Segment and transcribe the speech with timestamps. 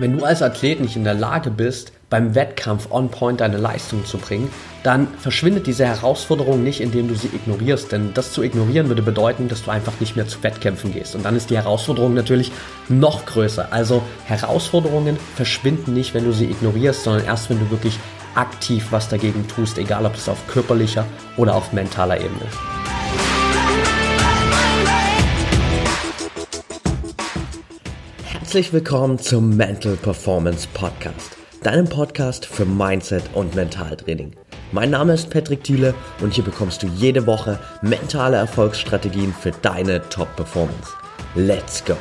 [0.00, 4.06] Wenn du als Athlet nicht in der Lage bist, beim Wettkampf on point deine Leistung
[4.06, 4.50] zu bringen,
[4.82, 7.92] dann verschwindet diese Herausforderung nicht, indem du sie ignorierst.
[7.92, 11.14] Denn das zu ignorieren würde bedeuten, dass du einfach nicht mehr zu Wettkämpfen gehst.
[11.14, 12.50] Und dann ist die Herausforderung natürlich
[12.88, 13.74] noch größer.
[13.74, 17.98] Also Herausforderungen verschwinden nicht, wenn du sie ignorierst, sondern erst, wenn du wirklich
[18.34, 21.04] aktiv was dagegen tust, egal ob es auf körperlicher
[21.36, 22.79] oder auf mentaler Ebene ist.
[28.50, 34.32] Herzlich willkommen zum Mental Performance Podcast, deinem Podcast für Mindset und Mentaltraining.
[34.72, 40.02] Mein Name ist Patrick Thiele und hier bekommst du jede Woche mentale Erfolgsstrategien für deine
[40.08, 40.90] Top-Performance.
[41.36, 41.94] Let's go!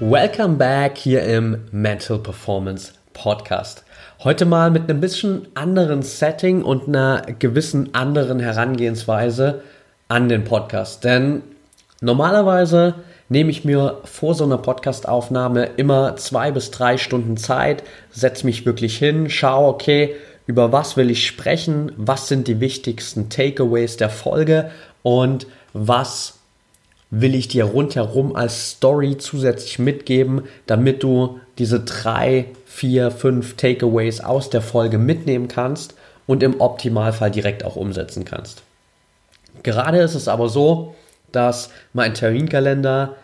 [0.00, 3.84] Welcome back hier im Mental Performance Podcast.
[4.24, 9.62] Heute mal mit einem bisschen anderen Setting und einer gewissen anderen Herangehensweise
[10.08, 11.04] an den Podcast.
[11.04, 11.42] Denn
[12.00, 12.94] normalerweise
[13.28, 18.66] nehme ich mir vor so einer Podcastaufnahme immer zwei bis drei Stunden Zeit, setze mich
[18.66, 24.08] wirklich hin, schaue, okay, über was will ich sprechen, was sind die wichtigsten Takeaways der
[24.08, 24.70] Folge
[25.02, 26.38] und was
[27.10, 34.20] will ich dir rundherum als Story zusätzlich mitgeben, damit du diese drei, vier, fünf Takeaways
[34.20, 35.94] aus der Folge mitnehmen kannst
[36.26, 38.62] und im Optimalfall direkt auch umsetzen kannst.
[39.62, 40.94] Gerade ist es aber so,
[41.32, 43.14] dass mein Terminkalender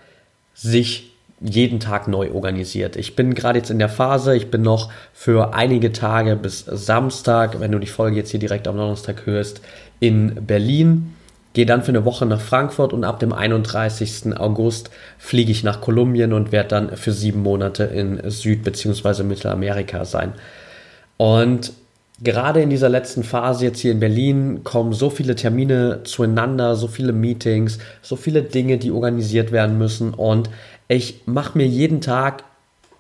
[0.55, 2.97] sich jeden Tag neu organisiert.
[2.97, 7.61] Ich bin gerade jetzt in der Phase, ich bin noch für einige Tage bis Samstag,
[7.61, 9.61] wenn du die Folge jetzt hier direkt am Donnerstag hörst,
[10.01, 11.15] in Berlin
[11.55, 14.37] gehe dann für eine Woche nach Frankfurt und ab dem 31.
[14.37, 19.23] August fliege ich nach Kolumbien und werde dann für sieben Monate in Süd- bzw.
[19.23, 20.33] Mittelamerika sein.
[21.17, 21.73] Und
[22.23, 26.89] gerade in dieser letzten Phase jetzt hier in Berlin kommen so viele Termine zueinander, so
[26.89, 30.51] viele Meetings, so viele Dinge, die organisiert werden müssen und
[30.89, 32.45] ich mache mir jeden Tag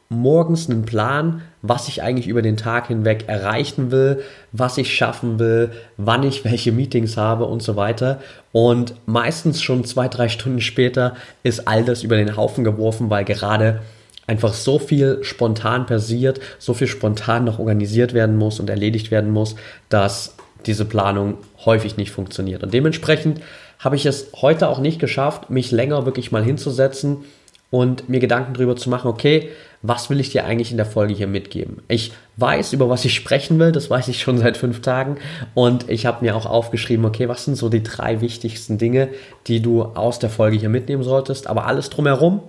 [0.08, 4.22] morgens einen Plan, was ich eigentlich über den Tag hinweg erreichen will,
[4.52, 8.20] was ich schaffen will, wann ich welche Meetings habe und so weiter.
[8.52, 13.24] Und meistens schon zwei, drei Stunden später ist all das über den Haufen geworfen, weil
[13.24, 13.80] gerade
[14.26, 19.30] einfach so viel spontan passiert, so viel spontan noch organisiert werden muss und erledigt werden
[19.30, 19.56] muss,
[19.88, 20.36] dass
[20.66, 22.62] diese Planung häufig nicht funktioniert.
[22.62, 23.40] Und dementsprechend
[23.78, 27.18] habe ich es heute auch nicht geschafft, mich länger wirklich mal hinzusetzen
[27.70, 29.50] und mir Gedanken darüber zu machen, okay,
[29.82, 31.82] was will ich dir eigentlich in der Folge hier mitgeben?
[31.88, 35.18] Ich weiß, über was ich sprechen will, das weiß ich schon seit fünf Tagen
[35.54, 39.08] und ich habe mir auch aufgeschrieben, okay, was sind so die drei wichtigsten Dinge,
[39.46, 42.42] die du aus der Folge hier mitnehmen solltest, aber alles drumherum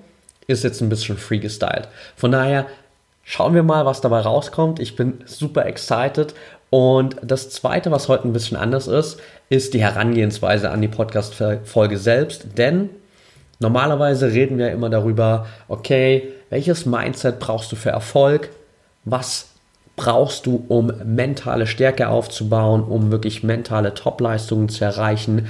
[0.48, 1.88] ist jetzt ein bisschen freegestylt.
[2.16, 2.68] Von daher
[3.24, 4.80] schauen wir mal, was dabei rauskommt.
[4.80, 6.34] Ich bin super excited
[6.70, 9.20] und das zweite, was heute ein bisschen anders ist,
[9.50, 12.90] ist die Herangehensweise an die Podcast-Folge selbst, denn
[13.60, 18.50] Normalerweise reden wir immer darüber, okay, welches Mindset brauchst du für Erfolg?
[19.06, 19.48] Was
[19.96, 25.48] brauchst du, um mentale Stärke aufzubauen, um wirklich mentale Topleistungen zu erreichen?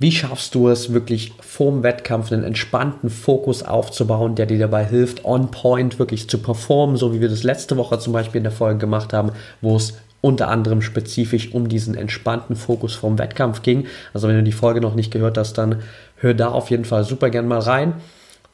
[0.00, 5.24] Wie schaffst du es, wirklich vorm Wettkampf einen entspannten Fokus aufzubauen, der dir dabei hilft,
[5.24, 8.52] on point wirklich zu performen, so wie wir das letzte Woche zum Beispiel in der
[8.52, 13.86] Folge gemacht haben, wo es unter anderem spezifisch um diesen entspannten Fokus vom Wettkampf ging.
[14.12, 15.82] Also wenn du die Folge noch nicht gehört hast, dann
[16.16, 17.94] hör da auf jeden Fall super gern mal rein.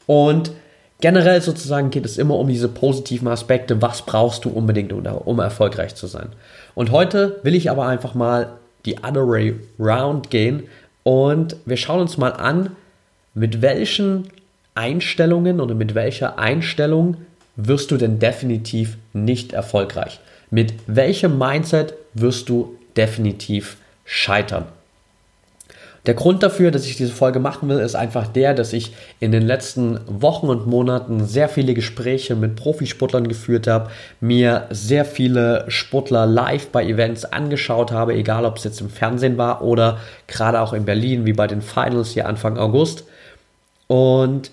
[0.05, 0.51] Und
[0.99, 3.81] generell sozusagen geht es immer um diese positiven Aspekte.
[3.81, 6.29] Was brauchst du unbedingt, um erfolgreich zu sein?
[6.75, 10.63] Und heute will ich aber einfach mal die other way round gehen
[11.03, 12.75] und wir schauen uns mal an,
[13.33, 14.29] mit welchen
[14.75, 17.17] Einstellungen oder mit welcher Einstellung
[17.55, 20.19] wirst du denn definitiv nicht erfolgreich?
[20.49, 24.65] Mit welchem Mindset wirst du definitiv scheitern?
[26.07, 29.31] Der Grund dafür, dass ich diese Folge machen will, ist einfach der, dass ich in
[29.31, 35.65] den letzten Wochen und Monaten sehr viele Gespräche mit Profisportlern geführt habe, mir sehr viele
[35.67, 40.61] Sportler live bei Events angeschaut habe, egal ob es jetzt im Fernsehen war oder gerade
[40.61, 43.03] auch in Berlin, wie bei den Finals hier Anfang August.
[43.85, 44.49] Und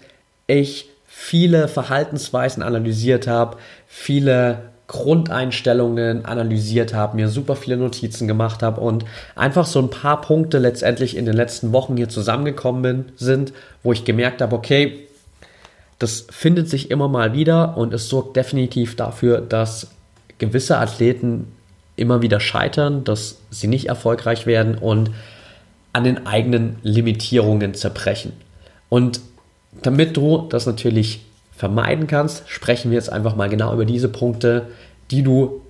[0.46, 3.56] ich viele Verhaltensweisen analysiert habe,
[3.87, 9.05] viele Grundeinstellungen analysiert habe, mir super viele Notizen gemacht habe und
[9.37, 13.52] einfach so ein paar Punkte letztendlich in den letzten Wochen hier zusammengekommen bin, sind,
[13.82, 15.06] wo ich gemerkt habe, okay,
[15.99, 19.88] das findet sich immer mal wieder und es sorgt definitiv dafür, dass
[20.38, 21.52] gewisse Athleten
[21.96, 25.11] immer wieder scheitern, dass sie nicht erfolgreich werden und
[25.93, 28.32] an den eigenen Limitierungen zerbrechen.
[28.88, 29.20] Und
[29.82, 31.26] damit du das natürlich
[31.58, 34.69] vermeiden kannst, sprechen wir jetzt einfach mal genau über diese Punkte,
[35.10, 35.60] die du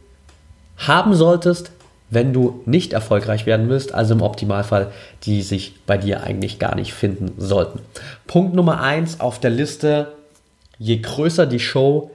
[0.76, 1.72] haben solltest,
[2.10, 4.92] wenn du nicht erfolgreich werden willst, also im Optimalfall,
[5.22, 7.80] die sich bei dir eigentlich gar nicht finden sollten.
[8.26, 10.12] Punkt Nummer eins auf der Liste,
[10.78, 12.10] je größer die Show,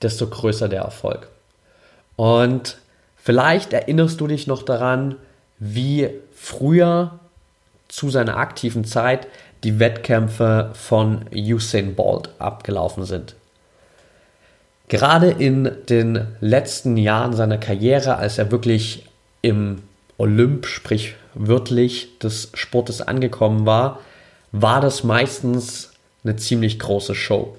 [0.00, 1.28] desto größer der Erfolg.
[2.16, 2.78] Und
[3.16, 5.16] vielleicht erinnerst du dich noch daran,
[5.58, 7.18] wie früher
[7.88, 9.26] zu seiner aktiven Zeit
[9.64, 13.34] die Wettkämpfe von Usain Bolt abgelaufen sind.
[14.88, 19.06] Gerade in den letzten Jahren seiner Karriere, als er wirklich
[19.42, 19.82] im
[20.16, 24.00] Olymp, sprich wörtlich des Sportes angekommen war,
[24.50, 25.92] war das meistens
[26.24, 27.56] eine ziemlich große Show.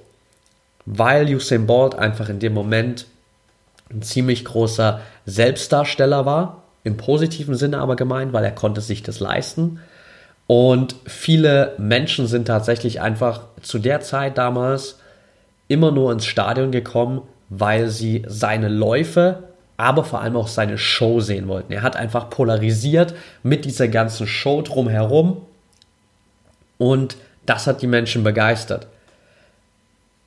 [0.85, 3.05] Weil Usain Bolt einfach in dem Moment
[3.91, 9.19] ein ziemlich großer Selbstdarsteller war, im positiven Sinne aber gemeint, weil er konnte sich das
[9.19, 9.79] leisten.
[10.49, 14.97] Und viele Menschen sind tatsächlich einfach zu der Zeit damals
[15.67, 19.43] immer nur ins Stadion gekommen, weil sie seine Läufe,
[19.77, 21.71] aber vor allem auch seine Show sehen wollten.
[21.71, 23.13] Er hat einfach polarisiert
[23.43, 25.43] mit dieser ganzen Show drumherum
[26.79, 28.87] und das hat die Menschen begeistert.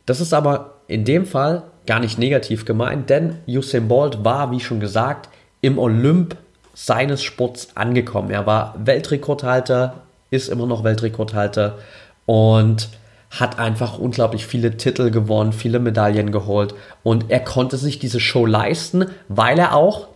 [0.06, 4.60] Das ist aber in dem Fall gar nicht negativ gemeint, denn Usain Bolt war, wie
[4.60, 5.28] schon gesagt,
[5.62, 6.36] im Olymp
[6.74, 8.30] seines Sports angekommen.
[8.30, 11.78] Er war Weltrekordhalter, ist immer noch Weltrekordhalter
[12.26, 12.88] und
[13.30, 18.44] hat einfach unglaublich viele Titel gewonnen, viele Medaillen geholt und er konnte sich diese Show
[18.46, 20.08] leisten, weil er auch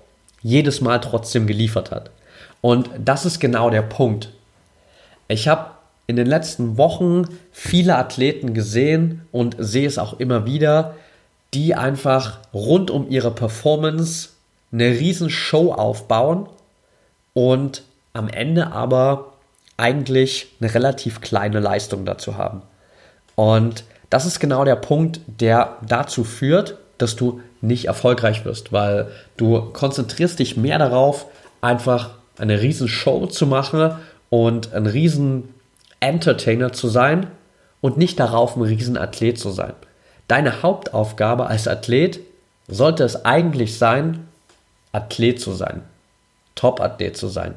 [0.43, 2.11] jedes Mal trotzdem geliefert hat.
[2.61, 4.31] Und das ist genau der Punkt.
[5.29, 5.71] Ich habe
[6.07, 10.95] in den letzten Wochen viele Athleten gesehen und sehe es auch immer wieder,
[11.53, 14.31] die einfach rund um ihre Performance
[14.73, 16.49] eine riesen Show aufbauen
[17.35, 17.83] und
[18.13, 19.33] am Ende aber
[19.77, 22.63] eigentlich eine relativ kleine Leistung dazu haben.
[23.35, 29.09] Und das ist genau der Punkt, der dazu führt, dass du nicht erfolgreich wirst, weil
[29.37, 31.27] du konzentrierst dich mehr darauf,
[31.61, 33.97] einfach eine riesen Show zu machen
[34.31, 35.55] und ein riesen
[36.01, 37.27] Entertainer zu sein
[37.81, 39.73] und nicht darauf, ein riesen Athlet zu sein.
[40.29, 42.21] Deine Hauptaufgabe als Athlet
[42.69, 44.27] sollte es eigentlich sein,
[44.93, 45.83] Athlet zu sein,
[46.55, 47.57] Top-Athlet zu sein.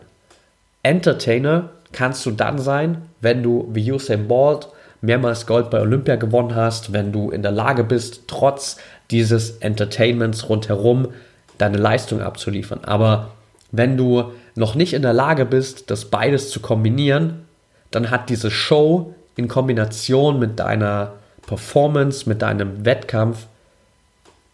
[0.83, 4.69] Entertainer kannst du dann sein, wenn du wie Usain Bolt
[5.01, 8.77] mehrmals Gold bei Olympia gewonnen hast, wenn du in der Lage bist, trotz
[9.11, 11.09] dieses Entertainments rundherum
[11.57, 12.81] deine Leistung abzuliefern.
[12.83, 13.31] Aber
[13.71, 17.45] wenn du noch nicht in der Lage bist, das beides zu kombinieren,
[17.91, 21.13] dann hat diese Show in Kombination mit deiner
[21.47, 23.47] Performance, mit deinem Wettkampf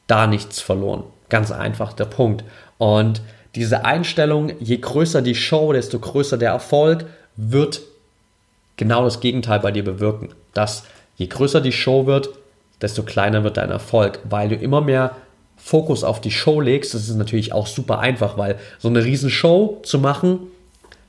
[0.07, 1.03] da nichts verloren.
[1.29, 2.43] Ganz einfach der Punkt.
[2.77, 3.21] Und
[3.55, 7.05] diese Einstellung, je größer die Show, desto größer der Erfolg,
[7.37, 7.81] wird
[8.77, 10.29] genau das Gegenteil bei dir bewirken.
[10.53, 10.83] Dass
[11.17, 12.29] je größer die Show wird,
[12.81, 15.15] desto kleiner wird dein Erfolg, weil du immer mehr
[15.57, 16.93] Fokus auf die Show legst.
[16.93, 20.39] Das ist natürlich auch super einfach, weil so eine riesen Show zu machen,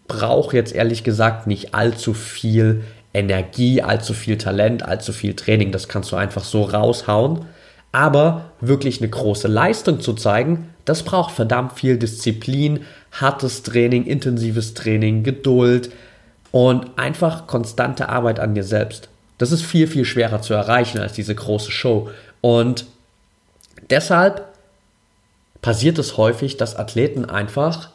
[0.08, 5.72] braucht jetzt ehrlich gesagt nicht allzu viel Energie, allzu viel Talent, allzu viel Training.
[5.72, 7.46] Das kannst du einfach so raushauen.
[7.92, 12.80] Aber wirklich eine große Leistung zu zeigen, das braucht verdammt viel Disziplin,
[13.10, 15.90] hartes Training, intensives Training, Geduld,
[16.56, 19.10] und einfach konstante Arbeit an dir selbst.
[19.36, 22.08] Das ist viel, viel schwerer zu erreichen als diese große Show.
[22.40, 22.86] Und
[23.90, 24.42] deshalb
[25.60, 27.90] passiert es häufig, dass Athleten einfach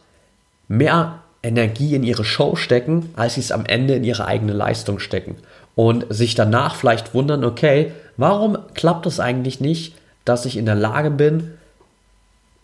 [0.68, 5.00] mehr Energie in ihre Show stecken, als sie es am Ende in ihre eigene Leistung
[5.00, 5.38] stecken.
[5.74, 10.76] Und sich danach vielleicht wundern, okay, warum klappt es eigentlich nicht, dass ich in der
[10.76, 11.56] Lage bin,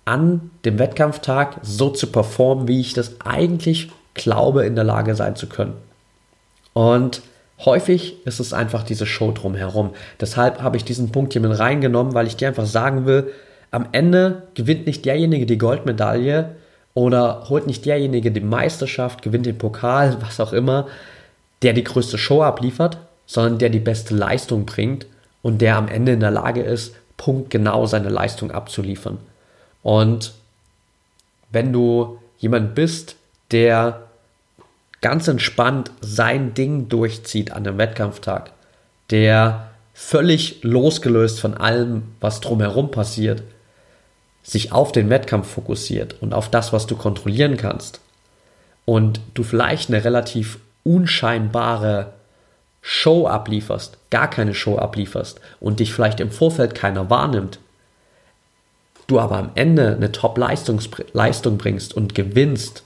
[0.06, 5.36] an dem Wettkampftag so zu performen, wie ich das eigentlich glaube, in der Lage sein
[5.36, 5.87] zu können.
[6.78, 7.24] Und
[7.66, 9.96] häufig ist es einfach diese Show drumherum.
[10.22, 13.34] Deshalb habe ich diesen Punkt hier mit reingenommen, weil ich dir einfach sagen will,
[13.72, 16.56] am Ende gewinnt nicht derjenige die Goldmedaille
[16.94, 20.86] oder holt nicht derjenige die Meisterschaft, gewinnt den Pokal, was auch immer,
[21.64, 25.08] der die größte Show abliefert, sondern der die beste Leistung bringt
[25.42, 29.18] und der am Ende in der Lage ist, punktgenau seine Leistung abzuliefern.
[29.82, 30.32] Und
[31.52, 33.16] wenn du jemand bist,
[33.50, 34.07] der
[35.02, 38.52] ganz entspannt sein Ding durchzieht an dem Wettkampftag,
[39.10, 43.44] der völlig losgelöst von allem, was drumherum passiert,
[44.44, 48.00] sich auf den Wettkampf fokussiert und auf das, was du kontrollieren kannst,
[48.86, 52.14] und du vielleicht eine relativ unscheinbare
[52.82, 57.60] Show ablieferst, gar keine Show ablieferst und dich vielleicht im Vorfeld keiner wahrnimmt,
[59.08, 62.84] du aber am Ende eine Top-Leistung bringst und gewinnst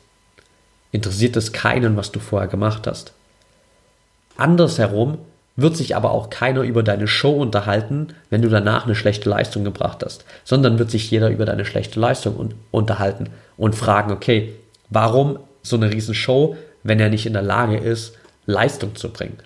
[0.92, 3.14] interessiert es keinen, was du vorher gemacht hast.
[4.38, 5.18] Andersherum
[5.56, 9.64] wird sich aber auch keiner über deine Show unterhalten, wenn du danach eine schlechte Leistung
[9.64, 14.54] gebracht hast, sondern wird sich jeder über deine schlechte Leistung un unterhalten und fragen, okay,
[14.92, 19.38] Warum so eine Riesenshow, wenn er nicht in der Lage ist, Leistung zu bringen?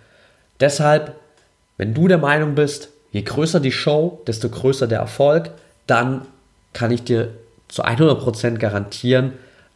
[0.59, 1.13] Deshalb,
[1.77, 5.51] wenn du der Meinung bist, je größer die Show, desto größer der Erfolg,
[5.85, 6.23] dann
[6.73, 7.29] kann ich dir
[7.67, 9.33] zu 100% garantieren,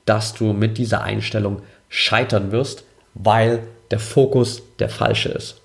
[0.09, 3.61] dass du mit dieser Einstellung scheitern wirst, weil
[3.91, 5.61] der Fokus der falsche ist.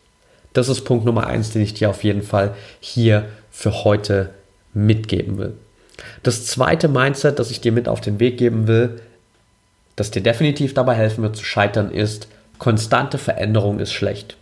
[0.52, 4.34] Das ist Punkt Nummer eins, den ich dir auf jeden Fall hier für heute
[4.74, 5.54] mitgeben will.
[6.22, 9.00] Das zweite Mindset, das ich dir mit auf den Weg geben will,
[9.96, 14.36] das dir definitiv dabei helfen wird zu scheitern, ist, konstante Veränderung ist schlecht.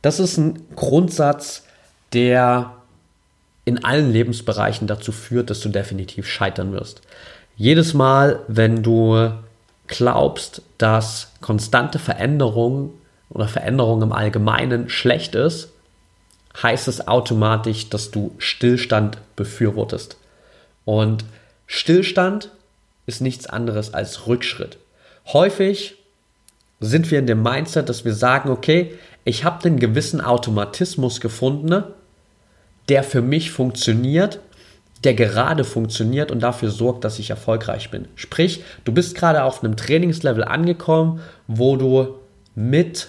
[0.00, 1.64] Das ist ein Grundsatz,
[2.14, 2.72] der
[3.66, 7.02] in allen Lebensbereichen dazu führt, dass du definitiv scheitern wirst.
[7.60, 9.32] Jedes Mal, wenn du
[9.86, 12.94] glaubst, dass konstante Veränderung
[13.28, 15.68] oder Veränderung im Allgemeinen schlecht ist,
[16.62, 20.16] heißt es automatisch, dass du Stillstand befürwortest.
[20.86, 21.26] Und
[21.66, 22.50] Stillstand
[23.04, 24.78] ist nichts anderes als Rückschritt.
[25.26, 25.96] Häufig
[26.80, 31.84] sind wir in dem Mindset, dass wir sagen, okay, ich habe den gewissen Automatismus gefunden,
[32.88, 34.40] der für mich funktioniert,
[35.04, 38.08] der gerade funktioniert und dafür sorgt, dass ich erfolgreich bin.
[38.16, 42.16] Sprich, du bist gerade auf einem Trainingslevel angekommen, wo du
[42.54, 43.08] mit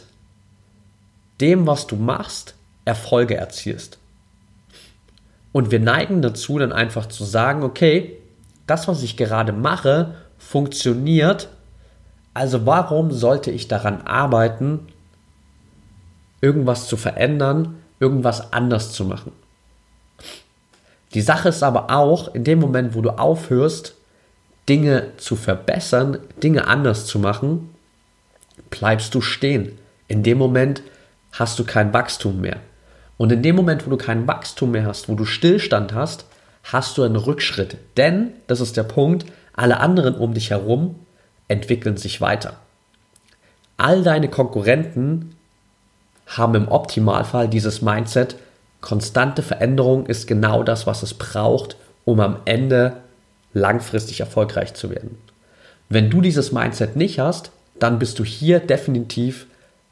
[1.42, 2.56] dem, was du machst,
[2.86, 3.98] Erfolge erzielst.
[5.52, 8.18] Und wir neigen dazu, dann einfach zu sagen, okay,
[8.68, 11.50] das, was ich gerade mache, funktioniert,
[12.34, 14.88] also warum sollte ich daran arbeiten,
[16.40, 19.34] irgendwas zu verändern, irgendwas anders zu machen?
[21.14, 23.96] Die Sache ist aber auch, in dem Moment, wo du aufhörst,
[24.70, 27.74] Dinge zu verbessern, Dinge anders zu machen,
[28.70, 29.78] bleibst du stehen.
[30.08, 30.82] In dem Moment
[31.34, 32.58] hast du kein Wachstum mehr.
[33.18, 36.26] Und in dem Moment, wo du kein Wachstum mehr hast, wo du Stillstand hast,
[36.64, 37.78] hast du einen Rückschritt.
[37.98, 40.96] Denn, das ist der Punkt, alle anderen um dich herum
[41.48, 42.54] entwickeln sich weiter.
[43.78, 45.36] All deine Konkurrenten
[46.28, 48.38] haben im Optimalfall dieses Mindset,
[48.82, 52.98] konstante Veränderung ist genau das, was es braucht, um am Ende
[53.54, 55.18] langfristig erfolgreich zu werden.
[55.90, 59.48] Wenn du dieses Mindset nicht hast, dann bist du hier definitiv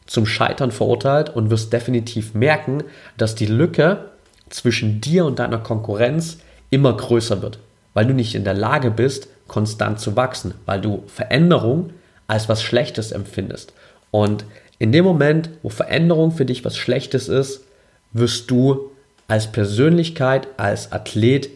[0.06, 2.84] zum Scheitern verurteilt und wirst definitiv merken,
[3.18, 4.06] dass die Lücke
[4.50, 6.40] zwischen dir und deiner Konkurrenz
[6.72, 7.60] immer größer wird,
[7.94, 11.92] weil du nicht in der Lage bist, konstant zu wachsen, weil du Veränderung
[12.28, 13.74] als was Schlechtes empfindest.
[14.12, 14.46] Und
[14.78, 17.62] in dem Moment, wo Veränderung für dich was Schlechtes ist,
[18.12, 18.92] wirst du
[19.28, 21.50] als Persönlichkeit, als Athlet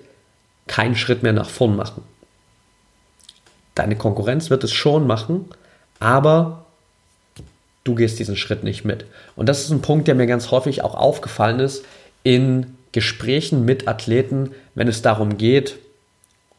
[0.68, 2.04] keinen Schritt mehr nach vorn machen.
[3.76, 5.50] Deine Konkurrenz wird es schon machen,
[6.00, 6.66] aber
[7.84, 9.06] du gehst diesen Schritt nicht mit.
[9.36, 11.84] Und das ist ein Punkt, der mir ganz häufig auch aufgefallen ist
[12.24, 15.78] in Gesprächen mit Athleten, wenn es darum geht,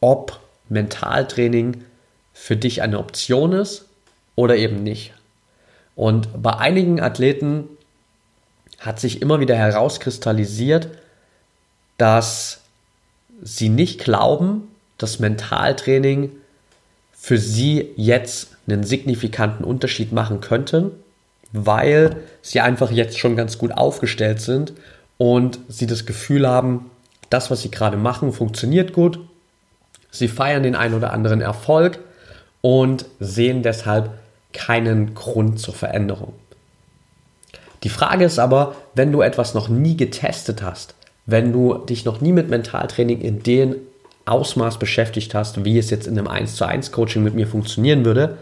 [0.01, 1.83] ob Mentaltraining
[2.33, 3.85] für dich eine Option ist
[4.35, 5.13] oder eben nicht.
[5.95, 7.69] Und bei einigen Athleten
[8.79, 10.89] hat sich immer wieder herauskristallisiert,
[11.97, 12.61] dass
[13.41, 14.67] sie nicht glauben,
[14.97, 16.31] dass Mentaltraining
[17.13, 20.91] für sie jetzt einen signifikanten Unterschied machen könnte
[21.55, 24.73] weil sie einfach jetzt schon ganz gut aufgestellt sind
[25.17, 26.91] und sie das Gefühl haben,
[27.29, 29.19] das, was sie gerade machen, funktioniert gut.
[30.11, 31.99] Sie feiern den einen oder anderen Erfolg
[32.61, 34.11] und sehen deshalb
[34.53, 36.33] keinen Grund zur Veränderung.
[37.85, 40.95] Die Frage ist aber, wenn du etwas noch nie getestet hast,
[41.27, 43.75] wenn du dich noch nie mit Mentaltraining in dem
[44.25, 48.03] Ausmaß beschäftigt hast, wie es jetzt in einem 1 zu 1 Coaching mit mir funktionieren
[48.03, 48.39] würde,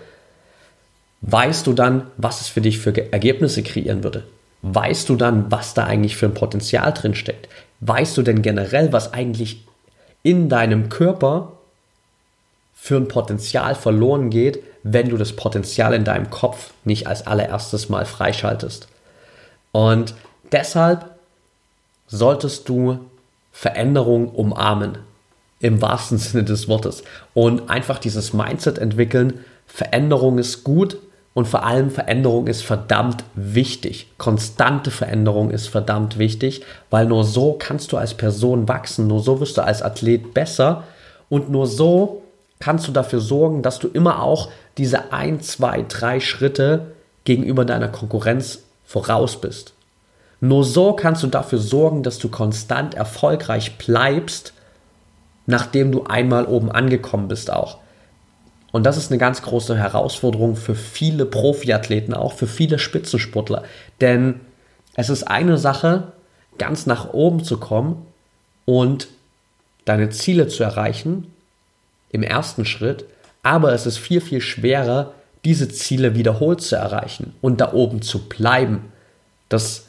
[1.24, 4.24] weißt du dann, was es für dich für Ergebnisse kreieren würde?
[4.62, 7.50] Weißt du dann, was da eigentlich für ein Potenzial drin steckt?
[7.82, 9.66] Weißt du denn generell, was eigentlich
[10.24, 11.52] in deinem Körper
[12.74, 17.90] für ein Potenzial verloren geht, wenn du das Potenzial in deinem Kopf nicht als allererstes
[17.90, 18.88] mal freischaltest?
[19.74, 20.14] Und
[20.54, 21.10] deshalb
[22.08, 23.00] solltest du
[23.52, 25.00] Veränderung umarmen,
[25.60, 27.04] im wahrsten Sinne des Wortes,
[27.34, 30.98] und einfach dieses Mindset entwickeln, Veränderung ist gut,
[31.34, 34.08] und vor allem Veränderung ist verdammt wichtig.
[34.18, 39.40] Konstante Veränderung ist verdammt wichtig, weil nur so kannst du als Person wachsen, nur so
[39.40, 40.84] wirst du als Athlet besser
[41.30, 42.22] und nur so
[42.60, 47.88] kannst du dafür sorgen, dass du immer auch diese ein, zwei, drei Schritte gegenüber deiner
[47.88, 48.60] Konkurrenz
[48.94, 49.74] voraus bist.
[50.40, 54.54] Nur so kannst du dafür sorgen, dass du konstant erfolgreich bleibst,
[55.48, 57.80] nachdem du einmal oben angekommen bist auch.
[58.72, 63.64] Und das ist eine ganz große Herausforderung für viele Profiathleten, auch für viele Spitzensportler.
[64.00, 64.42] Denn
[64.96, 66.12] es ist eine Sache,
[66.60, 68.06] ganz nach oben zu kommen
[68.66, 69.08] und
[69.86, 71.34] deine Ziele zu erreichen
[72.12, 73.06] im ersten Schritt.
[73.42, 75.14] Aber es ist viel, viel schwerer,
[75.46, 78.92] diese Ziele wiederholt zu erreichen und da oben zu bleiben.
[79.50, 79.88] Das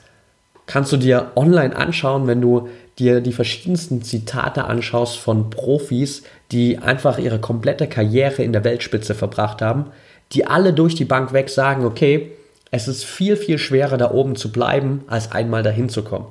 [0.67, 2.69] kannst du dir online anschauen, wenn du
[2.99, 9.15] dir die verschiedensten Zitate anschaust von Profis, die einfach ihre komplette Karriere in der Weltspitze
[9.15, 9.87] verbracht haben,
[10.33, 12.33] die alle durch die Bank weg sagen, okay,
[12.71, 16.27] es ist viel, viel schwerer da oben zu bleiben, als einmal dahin zu kommen.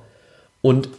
[0.61, 0.89] Und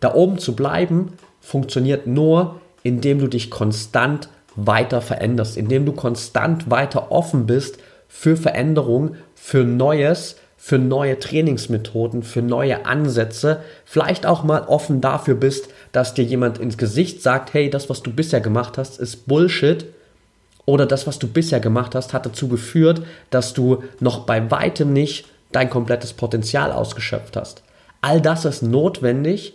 [0.00, 4.28] da oben zu bleiben funktioniert nur, indem du dich konstant
[4.66, 12.22] weiter veränderst, indem du konstant weiter offen bist für Veränderung, für Neues, für neue Trainingsmethoden,
[12.24, 17.54] für neue Ansätze, vielleicht auch mal offen dafür bist, dass dir jemand ins Gesicht sagt,
[17.54, 19.86] hey, das, was du bisher gemacht hast, ist Bullshit.
[20.66, 24.92] Oder das, was du bisher gemacht hast, hat dazu geführt, dass du noch bei weitem
[24.92, 27.62] nicht dein komplettes Potenzial ausgeschöpft hast.
[28.00, 29.54] All das ist notwendig,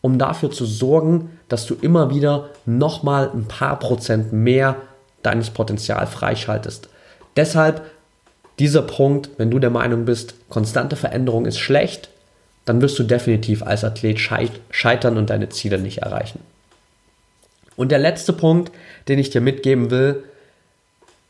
[0.00, 4.76] um dafür zu sorgen, dass du immer wieder nochmal ein paar Prozent mehr
[5.22, 6.88] deines Potenzials freischaltest.
[7.36, 7.82] Deshalb
[8.58, 12.10] dieser Punkt, wenn du der Meinung bist, konstante Veränderung ist schlecht,
[12.64, 16.40] dann wirst du definitiv als Athlet scheitern und deine Ziele nicht erreichen.
[17.76, 18.72] Und der letzte Punkt,
[19.06, 20.24] den ich dir mitgeben will,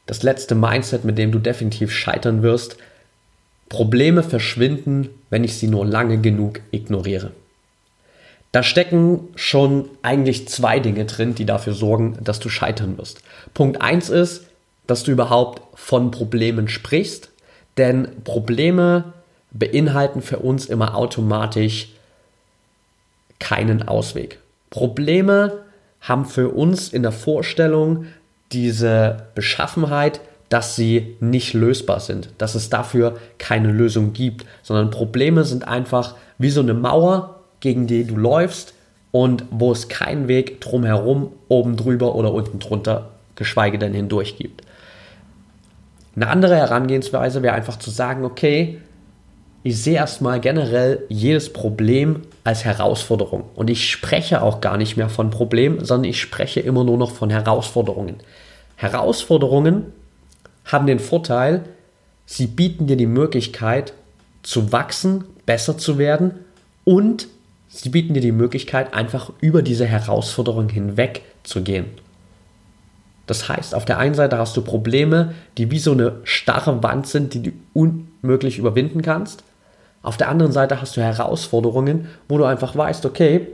[0.07, 2.79] das letzte Mindset, mit dem du definitiv scheitern wirst,
[3.69, 7.33] Probleme verschwinden, wenn ich sie nur lange genug ignoriere.
[8.53, 13.23] Da stecken schon eigentlich zwei Dinge drin, die dafür sorgen, dass du scheitern wirst.
[13.53, 14.47] Punkt 1 ist,
[14.87, 17.31] dass du überhaupt von Problemen sprichst,
[17.77, 19.13] denn Probleme
[19.51, 21.89] beinhalten für uns immer automatisch
[23.39, 24.39] keinen Ausweg.
[24.71, 25.65] Probleme
[26.01, 28.07] haben für uns in der Vorstellung
[28.53, 35.45] diese Beschaffenheit, dass sie nicht lösbar sind, dass es dafür keine Lösung gibt, sondern Probleme
[35.45, 38.75] sind einfach wie so eine Mauer, gegen die du läufst
[39.11, 44.63] und wo es keinen Weg drumherum, oben drüber oder unten drunter, geschweige denn hindurch gibt.
[46.17, 48.79] Eine andere Herangehensweise wäre einfach zu sagen, okay,
[49.63, 53.45] ich sehe erstmal generell jedes Problem als Herausforderung.
[53.55, 57.11] Und ich spreche auch gar nicht mehr von Problemen, sondern ich spreche immer nur noch
[57.11, 58.17] von Herausforderungen.
[58.77, 59.93] Herausforderungen
[60.65, 61.65] haben den Vorteil,
[62.25, 63.93] sie bieten dir die Möglichkeit
[64.43, 66.33] zu wachsen, besser zu werden
[66.85, 67.29] und
[67.69, 71.87] sie bieten dir die Möglichkeit, einfach über diese Herausforderung hinweg zu gehen.
[73.27, 77.07] Das heißt, auf der einen Seite hast du Probleme, die wie so eine starre Wand
[77.07, 79.45] sind, die du unmöglich überwinden kannst.
[80.03, 83.47] Auf der anderen Seite hast du Herausforderungen, wo du einfach weißt, okay,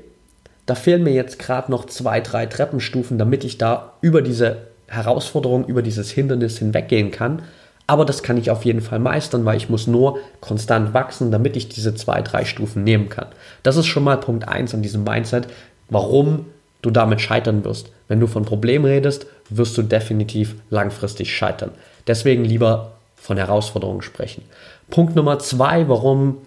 [0.66, 5.66] da fehlen mir jetzt gerade noch zwei, drei Treppenstufen, damit ich da über diese Herausforderung,
[5.66, 7.42] über dieses Hindernis hinweggehen kann.
[7.86, 11.56] Aber das kann ich auf jeden Fall meistern, weil ich muss nur konstant wachsen, damit
[11.56, 13.26] ich diese zwei, drei Stufen nehmen kann.
[13.62, 15.48] Das ist schon mal Punkt 1 an diesem Mindset,
[15.90, 16.46] warum
[16.80, 17.90] du damit scheitern wirst.
[18.08, 21.72] Wenn du von Problemen redest, wirst du definitiv langfristig scheitern.
[22.06, 24.42] Deswegen lieber von Herausforderungen sprechen.
[24.90, 26.38] Punkt Nummer zwei, warum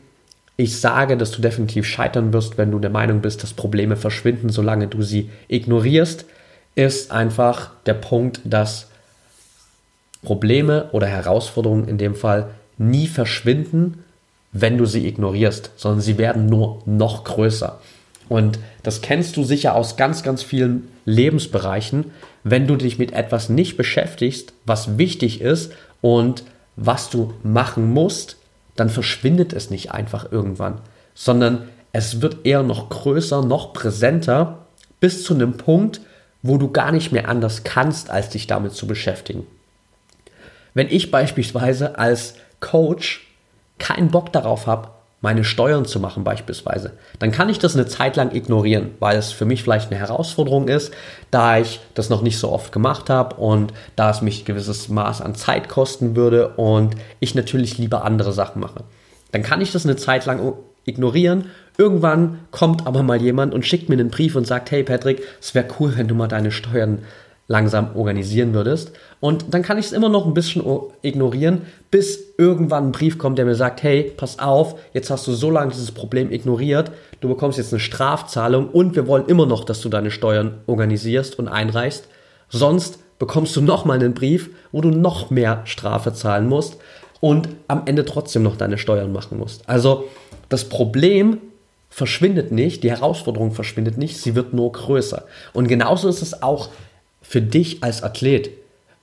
[0.58, 4.50] ich sage, dass du definitiv scheitern wirst, wenn du der Meinung bist, dass Probleme verschwinden,
[4.50, 6.26] solange du sie ignorierst,
[6.76, 8.87] ist einfach der Punkt, dass
[10.28, 14.04] Probleme oder Herausforderungen in dem Fall nie verschwinden,
[14.52, 17.80] wenn du sie ignorierst, sondern sie werden nur noch größer.
[18.28, 22.12] Und das kennst du sicher aus ganz, ganz vielen Lebensbereichen,
[22.44, 26.44] wenn du dich mit etwas nicht beschäftigst, was wichtig ist und
[26.76, 28.36] was du machen musst,
[28.76, 30.82] dann verschwindet es nicht einfach irgendwann,
[31.16, 34.66] sondern es wird eher noch größer, noch präsenter,
[35.00, 36.02] bis zu einem Punkt,
[36.44, 39.48] wo du gar nicht mehr anders kannst, als dich damit zu beschäftigen.
[40.78, 43.26] Wenn ich beispielsweise als Coach
[43.80, 44.90] keinen Bock darauf habe,
[45.22, 49.32] meine Steuern zu machen beispielsweise, dann kann ich das eine Zeit lang ignorieren, weil es
[49.32, 50.94] für mich vielleicht eine Herausforderung ist,
[51.32, 54.88] da ich das noch nicht so oft gemacht habe und da es mich ein gewisses
[54.88, 58.84] Maß an Zeit kosten würde und ich natürlich lieber andere Sachen mache.
[59.32, 60.54] Dann kann ich das eine Zeit lang
[60.86, 61.46] ignorieren.
[61.80, 65.56] Irgendwann kommt aber mal jemand und schickt mir einen Brief und sagt, hey Patrick, es
[65.56, 67.00] wäre cool, wenn du mal deine Steuern
[67.48, 68.92] langsam organisieren würdest.
[69.20, 70.64] Und dann kann ich es immer noch ein bisschen
[71.02, 75.34] ignorieren, bis irgendwann ein Brief kommt, der mir sagt, hey, pass auf, jetzt hast du
[75.34, 79.64] so lange dieses Problem ignoriert, du bekommst jetzt eine Strafzahlung und wir wollen immer noch,
[79.64, 82.08] dass du deine Steuern organisierst und einreichst.
[82.50, 86.78] Sonst bekommst du nochmal einen Brief, wo du noch mehr Strafe zahlen musst
[87.20, 89.68] und am Ende trotzdem noch deine Steuern machen musst.
[89.68, 90.06] Also
[90.50, 91.40] das Problem
[91.90, 95.24] verschwindet nicht, die Herausforderung verschwindet nicht, sie wird nur größer.
[95.54, 96.70] Und genauso ist es auch
[97.28, 98.52] für dich als Athlet.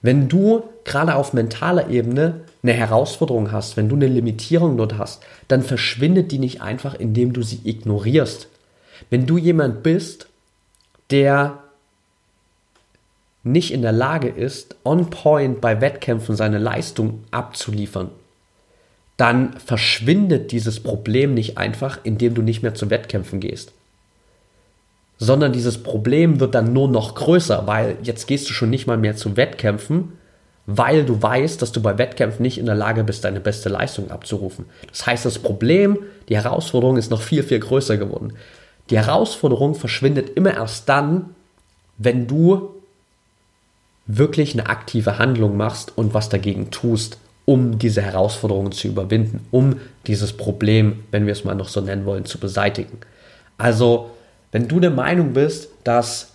[0.01, 5.23] Wenn du gerade auf mentaler Ebene eine Herausforderung hast, wenn du eine Limitierung dort hast,
[5.49, 8.49] dann verschwindet die nicht einfach, indem du sie ignorierst.
[9.11, 10.29] Wenn du jemand bist,
[11.11, 11.59] der
[13.43, 18.11] nicht in der Lage ist, on point bei Wettkämpfen seine Leistung abzuliefern,
[19.19, 23.73] dann verschwindet dieses Problem nicht einfach, indem du nicht mehr zu Wettkämpfen gehst.
[25.19, 28.97] Sondern dieses Problem wird dann nur noch größer, weil jetzt gehst du schon nicht mal
[28.97, 30.13] mehr zu Wettkämpfen,
[30.67, 34.11] weil du weißt, dass du bei Wettkämpfen nicht in der Lage bist, deine beste Leistung
[34.11, 34.65] abzurufen.
[34.89, 35.99] Das heißt, das Problem,
[36.29, 38.33] die Herausforderung ist noch viel, viel größer geworden.
[38.91, 41.35] Die Herausforderung verschwindet immer erst dann,
[41.99, 42.71] wenn du
[44.07, 49.77] wirklich eine aktive Handlung machst und was dagegen tust, um diese Herausforderungen zu überwinden, um
[50.07, 52.99] dieses Problem, wenn wir es mal noch so nennen wollen, zu beseitigen.
[53.59, 54.11] Also,
[54.55, 56.31] wenn du der Meinung bist, dass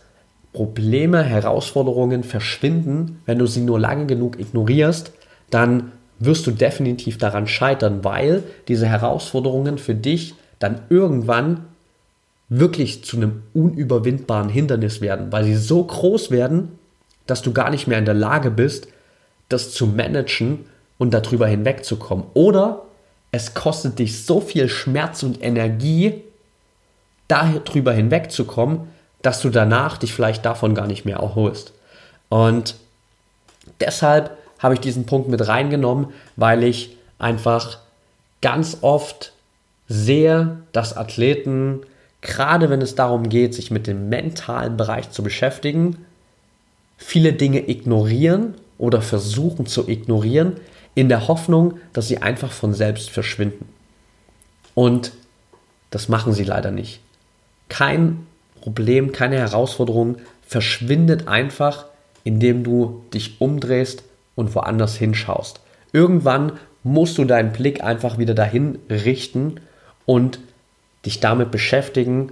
[0.51, 5.13] Probleme, Herausforderungen verschwinden, wenn du sie nur lange genug ignorierst,
[5.49, 11.61] dann wirst du definitiv daran scheitern, weil diese Herausforderungen für dich dann irgendwann
[12.49, 16.77] wirklich zu einem unüberwindbaren Hindernis werden, weil sie so groß werden,
[17.25, 18.89] dass du gar nicht mehr in der Lage bist,
[19.47, 20.65] das zu managen
[20.97, 22.25] und darüber hinwegzukommen.
[22.33, 22.81] Oder
[23.31, 26.25] es kostet dich so viel Schmerz und Energie,
[27.29, 28.89] darüber hinwegzukommen,
[29.21, 31.71] dass du danach dich vielleicht davon gar nicht mehr erholst.
[32.27, 32.75] Und
[33.79, 37.79] deshalb habe ich diesen Punkt mit reingenommen, weil ich einfach
[38.41, 39.31] ganz oft
[39.87, 41.81] sehe, dass Athleten,
[42.21, 46.05] gerade wenn es darum geht, sich mit dem mentalen Bereich zu beschäftigen,
[46.97, 50.57] viele Dinge ignorieren oder versuchen zu ignorieren,
[50.95, 53.69] in der Hoffnung, dass sie einfach von selbst verschwinden.
[54.73, 55.13] Und
[55.91, 57.01] das machen sie leider nicht.
[57.69, 58.27] Kein
[58.61, 61.85] Problem, keine Herausforderung verschwindet einfach,
[62.23, 64.03] indem du dich umdrehst
[64.35, 65.61] und woanders hinschaust.
[65.93, 66.53] Irgendwann
[66.83, 69.59] musst du deinen Blick einfach wieder dahin richten
[70.05, 70.39] und
[71.05, 72.31] dich damit beschäftigen,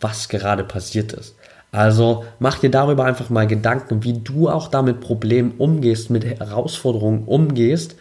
[0.00, 1.34] was gerade passiert ist.
[1.72, 7.24] Also mach dir darüber einfach mal Gedanken, wie du auch damit Problemen umgehst, mit Herausforderungen
[7.26, 7.96] umgehst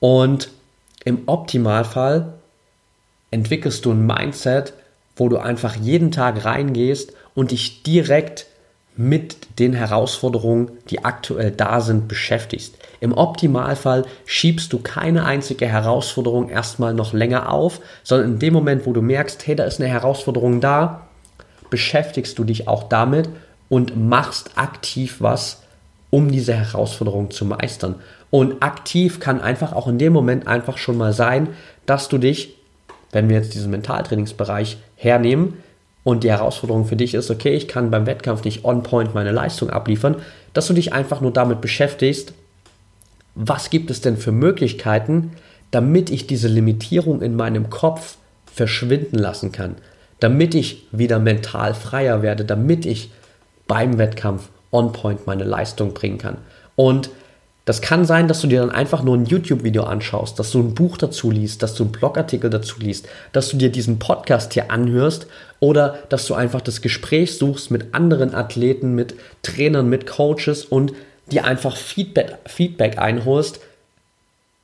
[0.00, 0.50] und
[1.04, 2.34] im Optimalfall
[3.30, 4.74] entwickelst du ein Mindset,
[5.16, 8.46] wo du einfach jeden Tag reingehst und dich direkt
[8.96, 12.76] mit den Herausforderungen, die aktuell da sind, beschäftigst.
[13.00, 18.86] Im Optimalfall schiebst du keine einzige Herausforderung erstmal noch länger auf, sondern in dem Moment,
[18.86, 21.08] wo du merkst, hey, da ist eine Herausforderung da,
[21.70, 23.28] beschäftigst du dich auch damit
[23.68, 25.62] und machst aktiv was,
[26.10, 27.96] um diese Herausforderung zu meistern.
[28.30, 31.48] Und aktiv kann einfach auch in dem Moment einfach schon mal sein,
[31.86, 32.56] dass du dich,
[33.14, 35.54] wenn wir jetzt diesen Mentaltrainingsbereich hernehmen,
[36.04, 39.32] und die Herausforderung für dich ist, okay, ich kann beim Wettkampf nicht on point meine
[39.32, 40.16] Leistung abliefern,
[40.52, 42.34] dass du dich einfach nur damit beschäftigst,
[43.34, 45.32] was gibt es denn für Möglichkeiten,
[45.70, 49.76] damit ich diese Limitierung in meinem Kopf verschwinden lassen kann,
[50.20, 53.10] damit ich wieder mental freier werde, damit ich
[53.66, 56.36] beim Wettkampf on point meine Leistung bringen kann.
[56.76, 57.10] Und
[57.64, 60.74] das kann sein, dass du dir dann einfach nur ein YouTube-Video anschaust, dass du ein
[60.74, 64.70] Buch dazu liest, dass du einen Blogartikel dazu liest, dass du dir diesen Podcast hier
[64.70, 65.26] anhörst
[65.60, 70.92] oder dass du einfach das Gespräch suchst mit anderen Athleten, mit Trainern, mit Coaches und
[71.32, 73.60] dir einfach Feedback, Feedback einholst,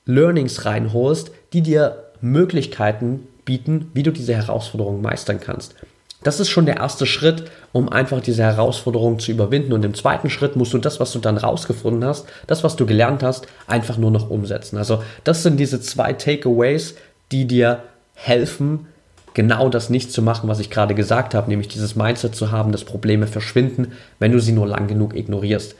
[0.04, 5.74] Learnings reinholst, die dir Möglichkeiten bieten, wie du diese Herausforderungen meistern kannst.
[6.22, 9.72] Das ist schon der erste Schritt, um einfach diese Herausforderung zu überwinden.
[9.72, 12.84] Und im zweiten Schritt musst du das, was du dann rausgefunden hast, das, was du
[12.84, 14.76] gelernt hast, einfach nur noch umsetzen.
[14.76, 16.94] Also das sind diese zwei Takeaways,
[17.32, 18.86] die dir helfen,
[19.32, 22.72] genau das nicht zu machen, was ich gerade gesagt habe, nämlich dieses Mindset zu haben,
[22.72, 25.74] dass Probleme verschwinden, wenn du sie nur lang genug ignorierst.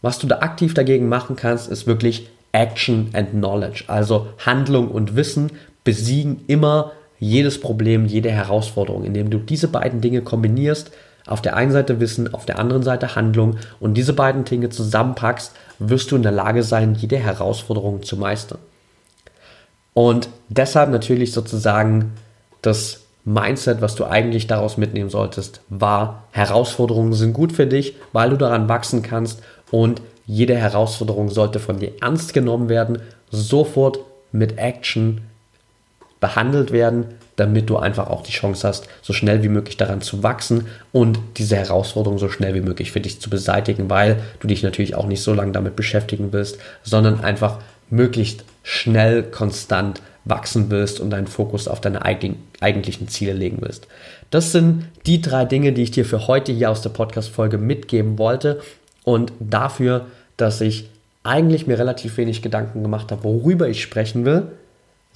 [0.00, 5.16] Was du da aktiv dagegen machen kannst, ist wirklich Action and Knowledge, also Handlung und
[5.16, 5.50] Wissen
[5.84, 10.90] besiegen immer jedes Problem, jede Herausforderung, indem du diese beiden Dinge kombinierst,
[11.26, 15.52] auf der einen Seite Wissen, auf der anderen Seite Handlung und diese beiden Dinge zusammenpackst,
[15.78, 18.58] wirst du in der Lage sein, jede Herausforderung zu meistern.
[19.92, 22.12] Und deshalb natürlich sozusagen
[22.62, 28.30] das Mindset, was du eigentlich daraus mitnehmen solltest, war, Herausforderungen sind gut für dich, weil
[28.30, 33.98] du daran wachsen kannst und jede Herausforderung sollte von dir ernst genommen werden, sofort
[34.32, 35.20] mit Action
[36.20, 40.22] behandelt werden, damit du einfach auch die Chance hast, so schnell wie möglich daran zu
[40.22, 44.62] wachsen und diese Herausforderung so schnell wie möglich für dich zu beseitigen, weil du dich
[44.62, 47.58] natürlich auch nicht so lange damit beschäftigen willst, sondern einfach
[47.90, 53.86] möglichst schnell konstant wachsen willst und deinen Fokus auf deine eigentlichen Ziele legen willst.
[54.30, 58.18] Das sind die drei Dinge, die ich dir für heute hier aus der Podcast-Folge mitgeben
[58.18, 58.60] wollte
[59.04, 60.90] und dafür, dass ich
[61.22, 64.48] eigentlich mir relativ wenig Gedanken gemacht habe, worüber ich sprechen will,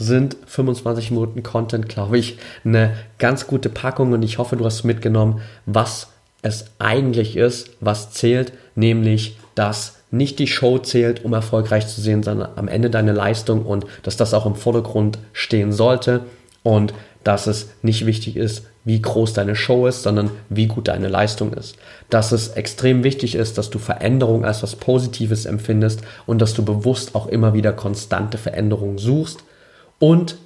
[0.03, 4.13] sind 25 Minuten Content, glaube ich, eine ganz gute Packung.
[4.13, 6.09] Und ich hoffe, du hast mitgenommen, was
[6.43, 12.23] es eigentlich ist, was zählt, nämlich dass nicht die Show zählt, um erfolgreich zu sehen,
[12.23, 16.21] sondern am Ende deine Leistung und dass das auch im Vordergrund stehen sollte.
[16.63, 21.09] Und dass es nicht wichtig ist, wie groß deine Show ist, sondern wie gut deine
[21.09, 21.77] Leistung ist.
[22.11, 26.65] Dass es extrem wichtig ist, dass du Veränderung als was Positives empfindest und dass du
[26.65, 29.45] bewusst auch immer wieder konstante Veränderungen suchst
[30.03, 30.37] und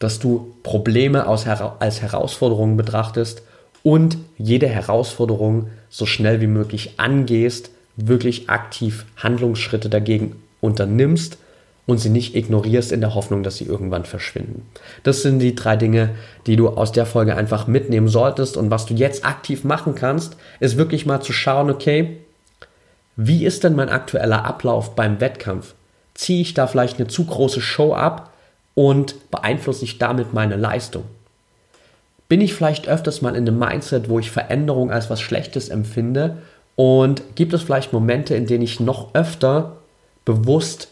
[0.00, 3.42] dass du Probleme als Herausforderungen betrachtest
[3.84, 11.38] und jede Herausforderung so schnell wie möglich angehst, wirklich aktiv Handlungsschritte dagegen unternimmst
[11.86, 14.68] und sie nicht ignorierst in der Hoffnung, dass sie irgendwann verschwinden.
[15.04, 16.16] Das sind die drei Dinge,
[16.48, 18.56] die du aus der Folge einfach mitnehmen solltest.
[18.56, 22.16] Und was du jetzt aktiv machen kannst, ist wirklich mal zu schauen, okay,
[23.14, 25.74] wie ist denn mein aktueller Ablauf beim Wettkampf?
[26.14, 28.32] Ziehe ich da vielleicht eine zu große Show ab
[28.76, 31.02] und beeinflusse ich damit meine Leistung?
[32.28, 36.38] Bin ich vielleicht öfters mal in einem Mindset, wo ich Veränderung als was Schlechtes empfinde?
[36.76, 39.76] Und gibt es vielleicht Momente, in denen ich noch öfter
[40.24, 40.88] bewusst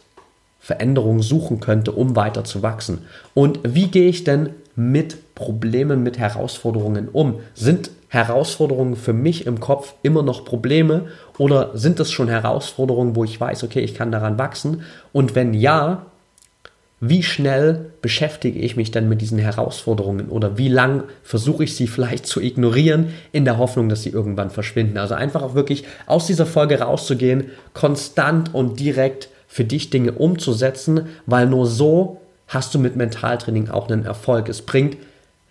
[0.65, 3.05] Veränderungen suchen könnte, um weiter zu wachsen.
[3.35, 7.41] Und wie gehe ich denn mit Problemen, mit Herausforderungen um?
[7.53, 13.25] Sind Herausforderungen für mich im Kopf immer noch Probleme oder sind es schon Herausforderungen, wo
[13.25, 14.85] ich weiß, okay, ich kann daran wachsen?
[15.13, 16.07] Und wenn ja,
[17.09, 21.87] wie schnell beschäftige ich mich denn mit diesen Herausforderungen oder wie lang versuche ich sie
[21.87, 24.99] vielleicht zu ignorieren in der Hoffnung, dass sie irgendwann verschwinden?
[24.99, 31.09] Also einfach auch wirklich aus dieser Folge rauszugehen, konstant und direkt für dich Dinge umzusetzen,
[31.27, 34.49] weil nur so hast du mit Mentaltraining auch einen Erfolg.
[34.49, 34.97] Es bringt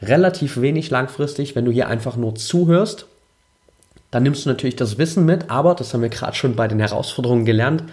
[0.02, 3.08] relativ wenig langfristig, wenn du hier einfach nur zuhörst.
[4.12, 6.80] Dann nimmst du natürlich das Wissen mit, aber das haben wir gerade schon bei den
[6.80, 7.84] Herausforderungen gelernt.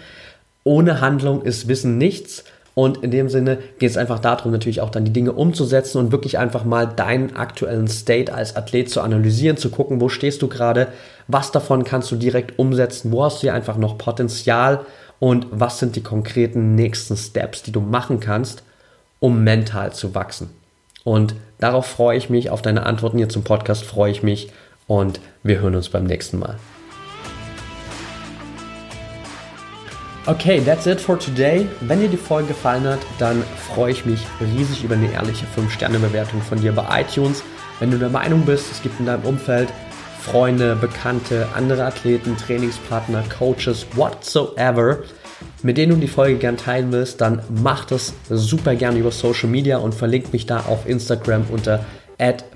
[0.63, 2.43] Ohne Handlung ist Wissen nichts.
[2.81, 6.11] Und in dem Sinne geht es einfach darum, natürlich auch dann die Dinge umzusetzen und
[6.11, 10.47] wirklich einfach mal deinen aktuellen State als Athlet zu analysieren, zu gucken, wo stehst du
[10.47, 10.87] gerade,
[11.27, 14.83] was davon kannst du direkt umsetzen, wo hast du hier einfach noch Potenzial
[15.19, 18.63] und was sind die konkreten nächsten Steps, die du machen kannst,
[19.19, 20.49] um mental zu wachsen.
[21.03, 24.49] Und darauf freue ich mich, auf deine Antworten hier zum Podcast freue ich mich
[24.87, 26.57] und wir hören uns beim nächsten Mal.
[30.27, 31.67] Okay, that's it for today.
[31.79, 33.41] Wenn dir die Folge gefallen hat, dann
[33.73, 37.43] freue ich mich riesig über eine ehrliche 5-Sterne-Bewertung von dir bei iTunes.
[37.79, 39.69] Wenn du der Meinung bist, es gibt in deinem Umfeld
[40.21, 44.99] Freunde, Bekannte, andere Athleten, Trainingspartner, Coaches, whatsoever,
[45.63, 49.49] mit denen du die Folge gern teilen willst, dann mach das super gerne über Social
[49.49, 51.83] Media und verlink mich da auf Instagram unter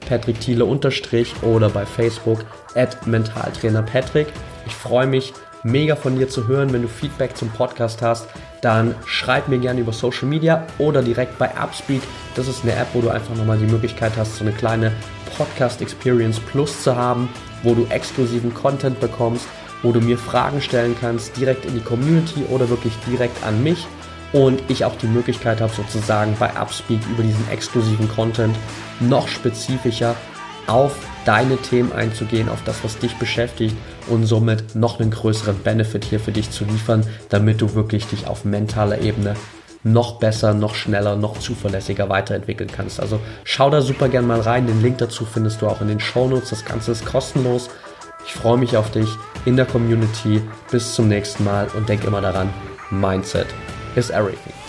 [0.07, 4.27] patrickthiele oder bei Facebook at mentaltrainerpatrick.
[4.67, 5.33] Ich freue mich
[5.65, 6.71] mega von dir zu hören.
[6.71, 8.27] Wenn du Feedback zum Podcast hast,
[8.61, 12.01] dann schreib mir gerne über Social Media oder direkt bei Upspeed.
[12.35, 14.93] Das ist eine App, wo du einfach nochmal die Möglichkeit hast, so eine kleine
[15.37, 17.27] Podcast Experience Plus zu haben
[17.65, 19.47] wo du exklusiven Content bekommst,
[19.83, 23.85] wo du mir Fragen stellen kannst, direkt in die Community oder wirklich direkt an mich
[24.31, 28.55] und ich auch die Möglichkeit habe, sozusagen bei Upspeak über diesen exklusiven Content
[28.99, 30.15] noch spezifischer
[30.67, 33.75] auf deine Themen einzugehen, auf das, was dich beschäftigt
[34.07, 38.27] und somit noch einen größeren Benefit hier für dich zu liefern, damit du wirklich dich
[38.27, 39.35] auf mentaler Ebene
[39.85, 42.99] noch besser, noch schneller, noch zuverlässiger weiterentwickeln kannst.
[42.99, 44.65] Also schau da super gern mal rein.
[44.65, 46.49] Den Link dazu findest du auch in den Show Notes.
[46.49, 47.69] Das Ganze ist kostenlos.
[48.25, 49.07] Ich freue mich auf dich
[49.45, 50.41] in der Community.
[50.71, 52.49] Bis zum nächsten Mal und denk immer daran,
[52.89, 53.47] Mindset
[53.95, 54.64] is everything.